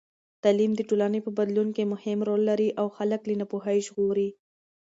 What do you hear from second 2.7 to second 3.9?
او خلک له ناپوهۍ